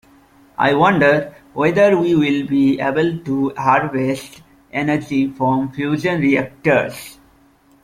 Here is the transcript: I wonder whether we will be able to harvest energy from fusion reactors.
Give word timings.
I 0.57 0.73
wonder 0.73 1.35
whether 1.53 1.95
we 1.95 2.15
will 2.15 2.47
be 2.47 2.79
able 2.79 3.19
to 3.19 3.53
harvest 3.55 4.41
energy 4.73 5.29
from 5.29 5.71
fusion 5.73 6.21
reactors. 6.21 7.19